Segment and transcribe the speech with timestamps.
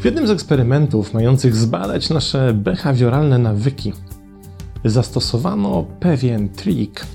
[0.00, 3.92] W jednym z eksperymentów mających zbadać nasze behawioralne nawyki,
[4.84, 7.06] zastosowano pewien trik.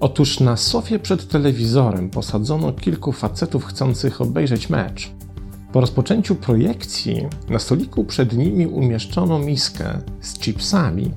[0.00, 5.10] Otóż na sofie przed telewizorem posadzono kilku facetów chcących obejrzeć mecz.
[5.72, 11.10] Po rozpoczęciu projekcji na stoliku przed nimi umieszczono miskę z chipsami,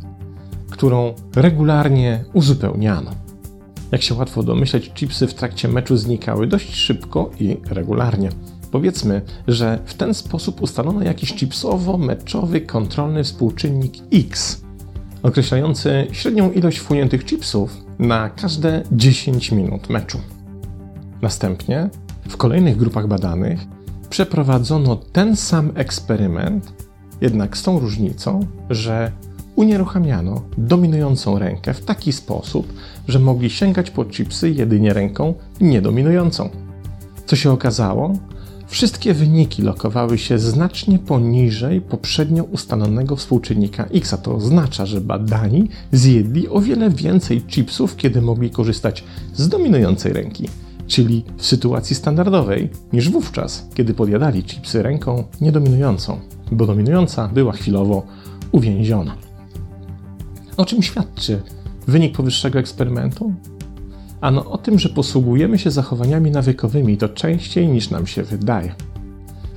[0.73, 3.11] którą regularnie uzupełniano.
[3.91, 8.29] Jak się łatwo domyśleć, chipsy w trakcie meczu znikały dość szybko i regularnie.
[8.71, 14.61] Powiedzmy, że w ten sposób ustalono jakiś chipsowo-meczowy kontrolny współczynnik X,
[15.23, 20.19] określający średnią ilość wchłoniętych chipsów na każde 10 minut meczu.
[21.21, 21.89] Następnie
[22.29, 23.59] w kolejnych grupach badanych
[24.09, 26.73] przeprowadzono ten sam eksperyment,
[27.21, 29.11] jednak z tą różnicą, że
[29.55, 32.73] unieruchamiano dominującą rękę w taki sposób,
[33.07, 36.49] że mogli sięgać po chipsy jedynie ręką niedominującą.
[37.25, 38.13] Co się okazało?
[38.67, 45.69] Wszystkie wyniki lokowały się znacznie poniżej poprzednio ustalonego współczynnika X, a to oznacza, że badani
[45.91, 50.49] zjedli o wiele więcej chipsów, kiedy mogli korzystać z dominującej ręki,
[50.87, 56.19] czyli w sytuacji standardowej, niż wówczas, kiedy podjadali chipsy ręką niedominującą,
[56.51, 58.03] bo dominująca była chwilowo
[58.51, 59.22] uwięziona.
[60.57, 61.41] O czym świadczy
[61.87, 63.33] wynik powyższego eksperymentu?
[64.21, 68.75] Ano o tym, że posługujemy się zachowaniami nawykowymi to częściej niż nam się wydaje.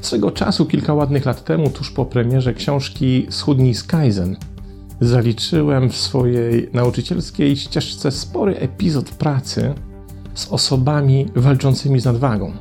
[0.00, 4.36] Swego czasu, kilka ładnych lat temu, tuż po premierze książki Schudnij z Kaizen,
[5.00, 9.74] zaliczyłem w swojej nauczycielskiej ścieżce spory epizod pracy
[10.34, 12.52] z osobami walczącymi z nadwagą.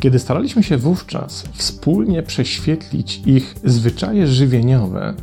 [0.00, 5.14] Kiedy staraliśmy się wówczas wspólnie prześwietlić ich zwyczaje żywieniowe,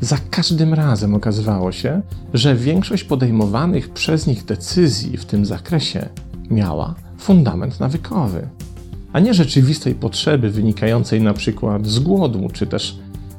[0.00, 2.02] za każdym razem okazywało się,
[2.34, 6.08] że większość podejmowanych przez nich decyzji w tym zakresie
[6.50, 8.48] miała fundament nawykowy,
[9.12, 12.98] a nie rzeczywistej potrzeby wynikającej na przykład z głodu czy też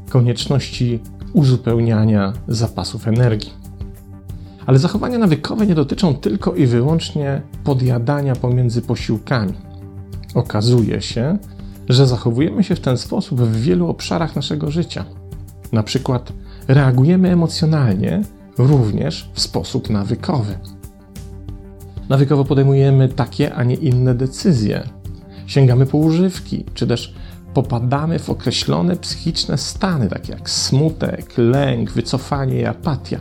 [0.10, 1.00] konieczności
[1.34, 3.54] uzupełniania zapasów energii.
[4.66, 9.54] Ale zachowania nawykowe nie dotyczą tylko i wyłącznie podjadania pomiędzy posiłkami.
[10.34, 11.38] Okazuje się,
[11.90, 15.06] że zachowujemy się w ten sposób w wielu obszarach naszego życia.
[15.72, 16.34] Na przykład
[16.68, 18.22] reagujemy emocjonalnie
[18.58, 20.58] również w sposób nawykowy.
[22.10, 24.84] Nawykowo podejmujemy takie, a nie inne decyzje.
[25.46, 27.16] Sięgamy po używki, czy też
[27.54, 33.20] popadamy w określone psychiczne stany, takie jak smutek, lęk, wycofanie i apatia.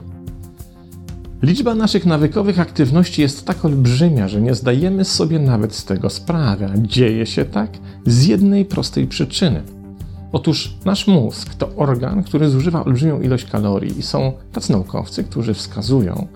[1.43, 6.71] Liczba naszych nawykowych aktywności jest tak olbrzymia, że nie zdajemy sobie nawet z tego sprawy.
[6.77, 7.71] Dzieje się tak
[8.07, 9.63] z jednej prostej przyczyny–
[10.37, 15.55] Otóż nasz mózg to organ, który zużywa olbrzymią ilość kalorii i są tacy naukowcy, którzy
[15.55, 16.27] wskazują,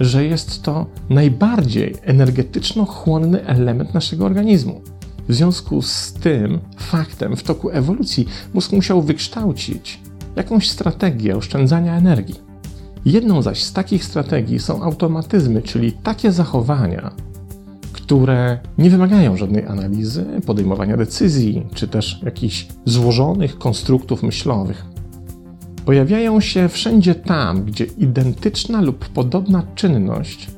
[0.00, 4.80] że jest to najbardziej energetyczno-chłonny element naszego organizmu.
[5.28, 10.00] W związku z tym faktem w toku ewolucji mózg musiał wykształcić
[10.36, 12.40] jakąś strategię oszczędzania energii.
[13.04, 17.10] Jedną zaś z takich strategii są automatyzmy, czyli takie zachowania,
[18.04, 24.84] które nie wymagają żadnej analizy, podejmowania decyzji, czy też jakichś złożonych konstruktów myślowych.
[25.84, 30.50] Pojawiają się wszędzie tam, gdzie identyczna lub podobna czynność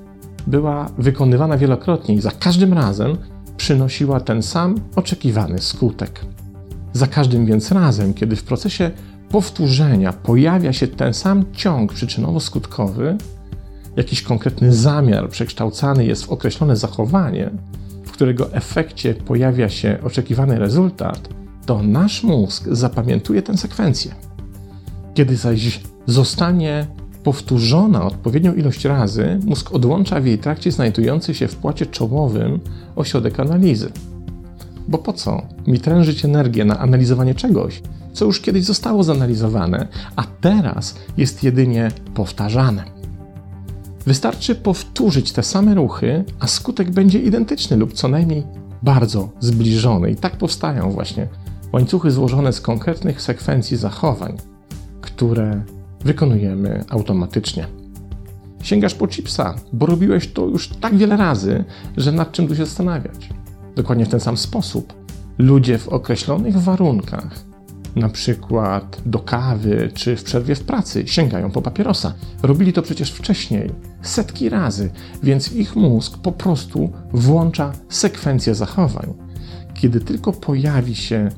[0.47, 3.17] była wykonywana wielokrotnie i za każdym razem
[3.57, 6.21] przynosiła ten sam oczekiwany skutek.
[6.93, 8.91] Za każdym więc razem, kiedy w procesie
[9.29, 13.17] powtórzenia pojawia się ten sam ciąg przyczynowo-skutkowy,
[13.97, 17.51] jakiś konkretny zamiar przekształcany jest w określone zachowanie,
[18.05, 21.29] w którego efekcie pojawia się oczekiwany rezultat,
[21.67, 24.15] to nasz mózg zapamiętuje tę sekwencję.
[25.15, 26.87] Kiedy zaś zostanie
[27.25, 32.61] powtórzona odpowiednią ilość razy, mózg odłącza w jej trakcie znajdujący się w płacie czołowym
[32.97, 33.93] ośrodek analizy.
[34.89, 40.25] Bo po co mi trężyć energię na analizowanie czegoś, co już kiedyś zostało zanalizowane, a
[40.41, 42.96] teraz jest jedynie powtarzane?
[44.07, 48.43] Wystarczy powtórzyć te same ruchy, a skutek będzie identyczny lub co najmniej
[48.83, 50.11] bardzo zbliżony.
[50.11, 51.29] I tak powstają właśnie
[51.73, 54.37] łańcuchy złożone z konkretnych sekwencji zachowań,
[55.01, 55.63] które
[56.05, 57.67] wykonujemy automatycznie.
[58.63, 61.65] Sięgasz po chipsa, bo robiłeś to już tak wiele razy,
[61.97, 63.29] że nad czym tu się zastanawiać.
[63.77, 64.93] Dokładnie w ten sam sposób
[65.39, 67.56] ludzie w określonych warunkach
[67.97, 72.15] na przykład do kawy czy w przerwie w pracy, sięgają po papierosa.
[72.43, 73.71] Robili to przecież wcześniej,
[74.03, 74.91] setki razy,
[75.23, 79.15] więc ich mózg po prostu włącza sekwencję zachowań.
[79.75, 81.29] Kiedy tylko pojawi się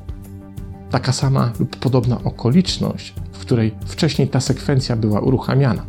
[0.90, 5.86] taka sama lub podobna okoliczność, w której wcześniej ta sekwencja była uruchamiana.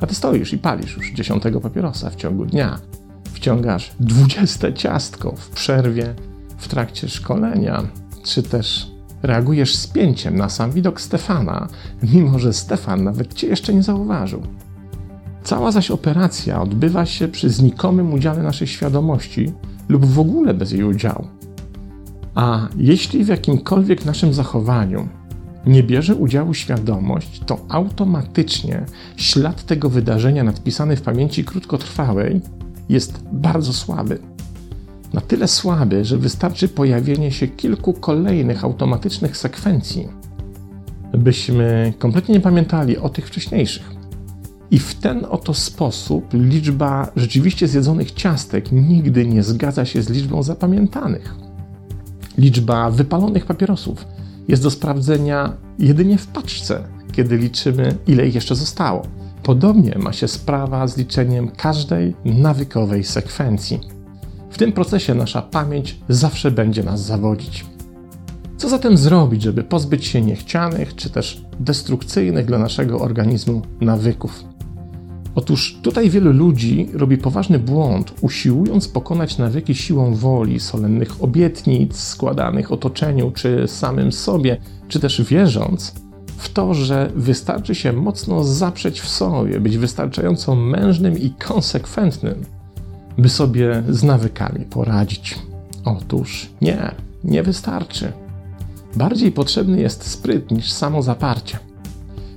[0.00, 2.78] A ty stoisz i palisz już dziesiątego papierosa w ciągu dnia.
[3.32, 6.14] Wciągasz dwudzieste ciastko w przerwie
[6.58, 7.82] w trakcie szkolenia,
[8.24, 11.68] czy też reagujesz z pięciem na sam widok Stefana,
[12.02, 14.42] mimo że Stefan nawet cię jeszcze nie zauważył.
[15.44, 19.52] Cała zaś operacja odbywa się przy znikomym udziale naszej świadomości
[19.88, 21.26] lub w ogóle bez jej udziału.
[22.34, 25.08] A jeśli w jakimkolwiek naszym zachowaniu
[25.66, 28.84] nie bierze udziału świadomość, to automatycznie
[29.16, 32.40] ślad tego wydarzenia nadpisany w pamięci krótkotrwałej
[32.88, 34.18] jest bardzo słaby.
[35.12, 40.08] Na tyle słaby, że wystarczy pojawienie się kilku kolejnych automatycznych sekwencji,
[41.12, 43.90] byśmy kompletnie nie pamiętali o tych wcześniejszych.
[44.70, 50.42] I w ten oto sposób liczba rzeczywiście zjedzonych ciastek nigdy nie zgadza się z liczbą
[50.42, 51.34] zapamiętanych.
[52.38, 54.06] Liczba wypalonych papierosów
[54.48, 59.02] jest do sprawdzenia jedynie w paczce, kiedy liczymy, ile ich jeszcze zostało.
[59.42, 63.80] Podobnie ma się sprawa z liczeniem każdej nawykowej sekwencji.
[64.50, 67.66] W tym procesie nasza pamięć zawsze będzie nas zawodzić.
[68.56, 74.44] Co zatem zrobić, żeby pozbyć się niechcianych czy też destrukcyjnych dla naszego organizmu nawyków?
[75.34, 82.72] Otóż tutaj wielu ludzi robi poważny błąd, usiłując pokonać nawyki siłą woli, solennych obietnic składanych
[82.72, 84.56] otoczeniu czy samym sobie,
[84.88, 85.94] czy też wierząc
[86.36, 92.44] w to, że wystarczy się mocno zaprzeć w sobie, być wystarczająco mężnym i konsekwentnym,
[93.18, 95.38] by sobie z nawykami poradzić.
[95.84, 96.90] Otóż nie,
[97.24, 98.12] nie wystarczy.
[98.96, 101.58] Bardziej potrzebny jest spryt niż samo zaparcie.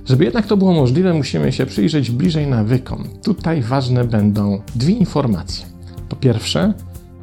[0.06, 3.04] Żeby jednak to było możliwe, musimy się przyjrzeć bliżej nawykom.
[3.22, 5.66] Tutaj ważne będą dwie informacje.
[6.08, 6.74] Po pierwsze,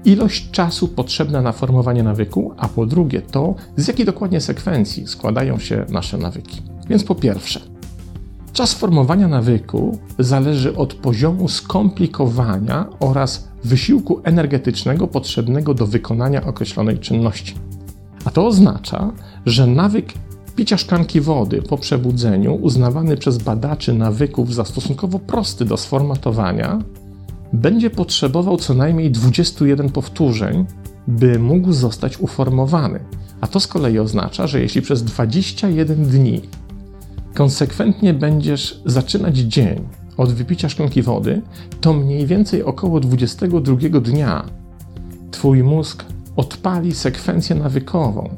[0.05, 5.59] ilość czasu potrzebna na formowanie nawyku, a po drugie to, z jakiej dokładnie sekwencji składają
[5.59, 6.61] się nasze nawyki.
[6.89, 7.61] Więc po pierwsze,
[8.59, 17.55] czas formowania nawyku zależy od poziomu skomplikowania oraz wysiłku energetycznego potrzebnego do wykonania określonej czynności.
[18.25, 19.11] A to oznacza,
[19.45, 20.13] że nawyk
[20.55, 26.79] picia szklanki wody po przebudzeniu, uznawany przez badaczy nawyków za stosunkowo prosty do sformatowania,
[27.53, 30.65] będzie potrzebował co najmniej 21 powtórzeń,
[31.07, 32.99] by mógł zostać uformowany.
[33.41, 36.41] A to z kolei oznacza, że jeśli przez 21 dni
[37.39, 39.87] konsekwentnie będziesz zaczynać dzień
[40.17, 41.41] od wypicia szklanki wody,
[41.81, 44.45] to mniej więcej około 22 dnia
[45.31, 46.05] Twój mózg
[46.35, 48.29] odpali sekwencję nawykową,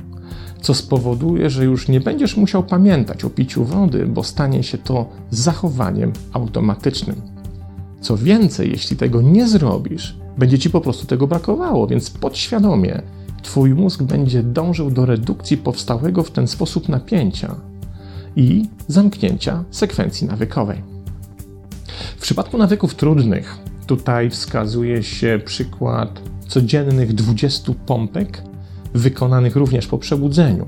[0.62, 5.10] co spowoduje, że już nie będziesz musiał pamiętać o piciu wody, bo stanie się to
[5.30, 7.22] zachowaniem automatycznym.
[8.02, 13.02] Co więcej, jeśli tego nie zrobisz, będzie ci po prostu tego brakowało, więc podświadomie
[13.44, 17.71] Twój mózg będzie dążył do redukcji powstałego w ten sposób napięcia
[18.36, 20.84] i zamknięcia sekwencji nawykowej.
[22.18, 23.58] W przypadku nawyków trudnych,
[23.88, 28.44] tutaj wskazuje się przykład codziennych 20 pompek
[28.94, 30.68] wykonanych również po przebudzeniu.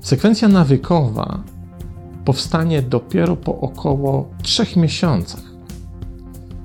[0.00, 1.42] Sekwencja nawykowa
[2.24, 5.42] powstanie dopiero po około 3 miesiącach.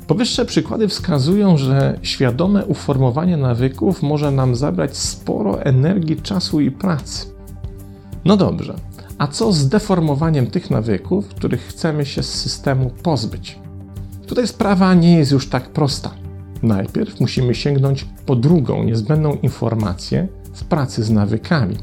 [0.07, 7.27] Powyższe przykłady wskazują, że świadome uformowanie nawyków może nam zabrać sporo energii, czasu i pracy.
[8.25, 8.75] No dobrze,
[9.17, 13.59] a co z deformowaniem tych nawyków, których chcemy się z systemu pozbyć?
[14.27, 16.11] Tutaj sprawa nie jest już tak prosta.
[16.63, 21.77] Najpierw musimy sięgnąć po drugą niezbędną informację, w pracy z nawykami,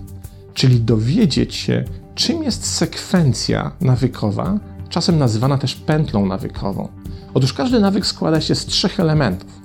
[0.54, 4.58] czyli dowiedzieć się, czym jest sekwencja nawykowa,
[4.88, 6.88] czasem nazywana też pętlą nawykową.
[7.34, 9.60] Otóż każdy nawyk składa się z trzech elementów.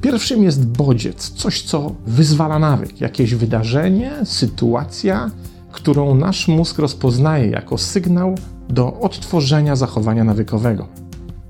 [0.00, 5.30] Pierwszym jest bodziec, coś co wyzwala nawyk, jakieś wydarzenie, sytuacja,
[5.78, 8.34] którą nasz mózg rozpoznaje jako sygnał
[8.68, 10.86] do odtworzenia zachowania nawykowego.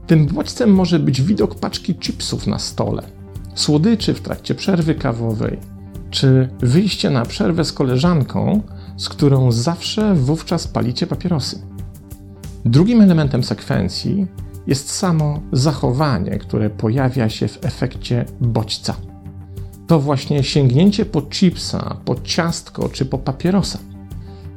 [0.07, 3.03] Tym bodźcem może być widok paczki chipsów na stole,
[3.55, 5.59] słodyczy w trakcie przerwy kawowej,
[6.11, 8.63] czy wyjście na przerwę z koleżanką,
[8.97, 11.63] z którą zawsze wówczas palicie papierosy.
[12.65, 14.27] Drugim elementem sekwencji
[14.67, 18.95] jest samo zachowanie, które pojawia się w efekcie bodźca.
[19.87, 23.79] To właśnie sięgnięcie po chipsa, po ciastko czy po papierosa.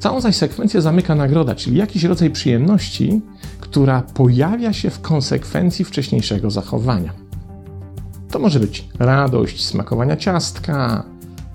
[0.01, 3.21] Całą zaś sekwencję zamyka nagroda, czyli jakiś rodzaj przyjemności,
[3.59, 7.13] która pojawia się w konsekwencji wcześniejszego zachowania.
[8.31, 11.03] To może być radość smakowania ciastka,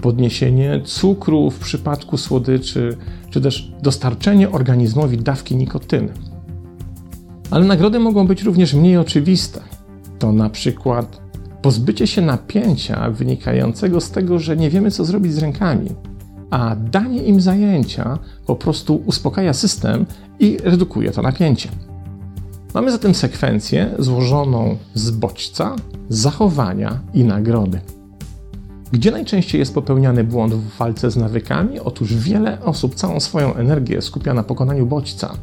[0.00, 2.96] podniesienie cukru w przypadku słodyczy,
[3.30, 6.12] czy też dostarczenie organizmowi dawki nikotyny.
[7.50, 9.60] Ale nagrody mogą być również mniej oczywiste.
[10.18, 11.20] To na przykład
[11.62, 15.90] pozbycie się napięcia wynikającego z tego, że nie wiemy, co zrobić z rękami,
[16.50, 20.06] a danie im zajęcia po prostu uspokaja system
[20.38, 21.68] i redukuje to napięcie.
[22.74, 25.76] Mamy zatem sekwencję złożoną z bodźca,
[26.08, 27.80] zachowania i nagrody.
[28.92, 31.80] Gdzie najczęściej jest popełniany błąd w walce z nawykami?
[31.80, 35.34] Otóż wiele osób całą swoją energię skupia na pokonaniu bodźca,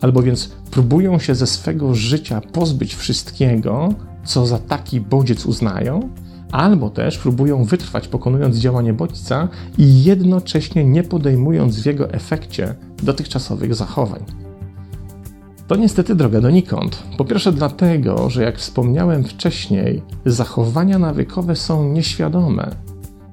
[0.00, 3.88] albo więc próbują się ze swego życia pozbyć wszystkiego,
[4.24, 6.08] co za taki bodziec uznają,
[6.52, 13.74] albo też próbują wytrwać pokonując działanie bodźca i jednocześnie nie podejmując w jego efekcie dotychczasowych
[13.74, 14.20] zachowań.
[15.66, 17.02] To niestety droga donikąd.
[17.18, 22.70] Po pierwsze, dlatego, że jak wspomniałem wcześniej, zachowania nawykowe są nieświadome,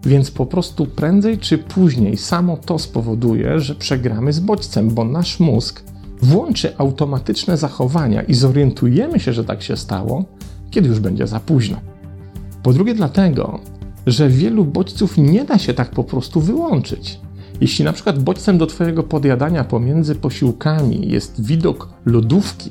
[0.06, 5.40] więc po prostu prędzej czy później samo to spowoduje, że przegramy z bodźcem, bo nasz
[5.40, 5.84] mózg
[6.22, 10.26] włączy automatyczne zachowania i zorientujemy się, że tak się stało,
[10.72, 11.95] kiedy już będzie za późno.
[12.66, 13.60] Po drugie, dlatego,
[14.08, 17.20] że wielu bodźców nie da się tak po prostu wyłączyć.
[17.62, 22.70] Jeśli na przykład bodźcem do Twojego podjadania pomiędzy posiłkami jest widok lodówki,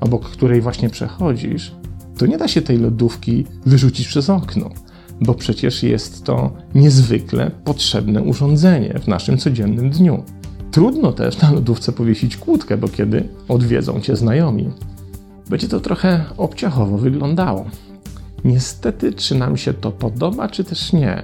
[0.00, 1.72] obok której właśnie przechodzisz,
[2.18, 4.70] to nie da się tej lodówki wyrzucić przez okno,
[5.20, 10.22] bo przecież jest to niezwykle potrzebne urządzenie w naszym codziennym dniu.
[10.70, 14.70] Trudno też na lodówce powiesić kłódkę, bo kiedy odwiedzą Cię znajomi,
[15.50, 17.64] będzie to trochę obciachowo wyglądało.
[18.46, 21.22] Niestety, czy nam się to podoba, czy też nie,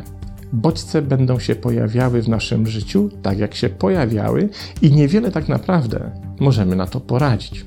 [0.52, 4.48] bodźce będą się pojawiały w naszym życiu tak, jak się pojawiały,
[4.82, 6.10] i niewiele tak naprawdę
[6.40, 7.66] możemy na to poradzić.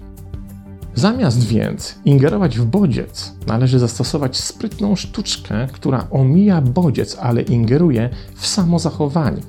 [0.95, 8.47] Zamiast więc ingerować w bodziec, należy zastosować sprytną sztuczkę, która omija bodziec, ale ingeruje w
[8.47, 9.41] samo zachowanie.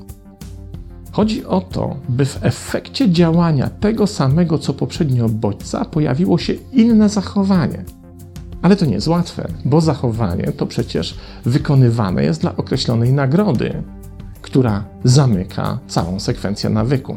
[1.13, 7.09] Chodzi o to, by w efekcie działania tego samego co poprzednio bodźca pojawiło się inne
[7.09, 7.85] zachowanie.
[8.67, 13.83] Ale to nie jest łatwe, bo zachowanie to przecież wykonywane jest dla określonej nagrody,
[14.43, 17.17] która zamyka całą sekwencję nawyku.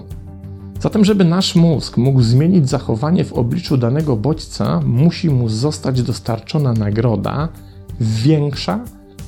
[0.81, 6.73] Zatem, żeby nasz mózg mógł zmienić zachowanie w obliczu danego bodźca, musi mu zostać dostarczona
[6.73, 7.49] nagroda
[7.99, 8.79] większa,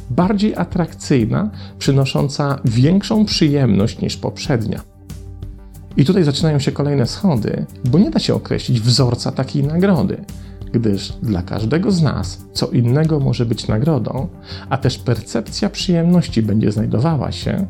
[0.09, 1.49] bardziej atrakcyjna,
[1.79, 4.81] przynosząca większą przyjemność niż poprzednia.
[5.97, 10.25] I tutaj zaczynają się kolejne schody, bo nie da się określić wzorca takiej nagrody
[10.71, 14.27] gdyż dla każdego z nas co innego może być nagrodą,
[14.69, 17.65] a też percepcja przyjemności będzie znajdowała się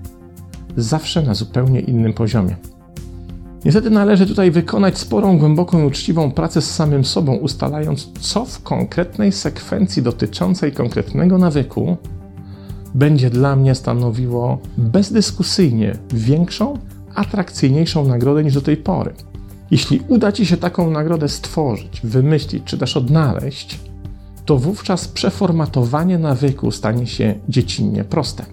[0.78, 2.56] zawsze na zupełnie innym poziomie.
[3.66, 8.64] Niestety należy tutaj wykonać sporą, głęboką i uczciwą pracę z samym sobą, ustalając, co w
[8.64, 11.98] konkretnej sekwencji dotyczącej konkretnego nawyku
[12.96, 16.78] będzie dla mnie stanowiło bezdyskusyjnie większą,
[17.16, 19.14] atrakcyjniejszą nagrodę niż do tej pory.
[19.72, 23.80] Jeśli uda Ci się taką nagrodę stworzyć, wymyślić czy też odnaleźć,
[24.46, 28.46] to wówczas przeformatowanie nawyku stanie się dziecinnie proste.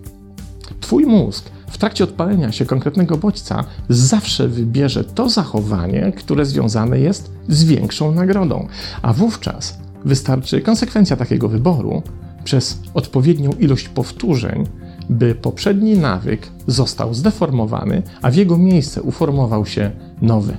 [0.81, 7.33] Twój mózg w trakcie odpalenia się konkretnego bodźca zawsze wybierze to zachowanie, które związane jest
[7.49, 8.69] z większą nagrodą,
[9.03, 12.03] a wówczas wystarczy konsekwencja takiego wyboru
[12.45, 14.67] przez odpowiednią ilość powtórzeń,
[15.11, 19.91] by poprzedni nawyk został zdeformowany, a w jego miejsce uformował się
[20.23, 20.57] nowy.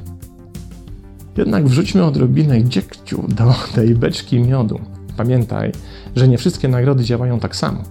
[1.40, 4.80] Jednak wrzućmy odrobinę dziegciu do tej beczki miodu.
[5.18, 5.72] Pamiętaj,
[6.16, 7.84] że nie wszystkie nagrody działają tak samo.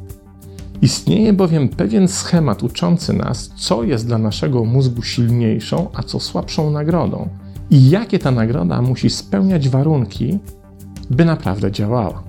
[0.83, 6.71] Istnieje bowiem pewien schemat uczący nas, co jest dla naszego mózgu silniejszą, a co słabszą
[6.71, 7.29] nagrodą
[7.71, 10.39] i jakie ta nagroda musi spełniać warunki,
[11.11, 12.23] by naprawdę działała.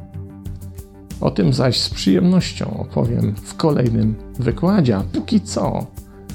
[1.22, 5.86] O tym zaś z przyjemnością opowiem w kolejnym wykładzie, a póki co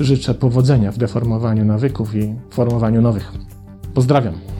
[0.00, 3.32] życzę powodzenia w deformowaniu nawyków i formowaniu nowych.
[3.94, 4.53] Pozdrawiam.